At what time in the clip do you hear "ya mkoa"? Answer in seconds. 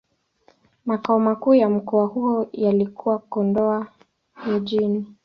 1.53-2.05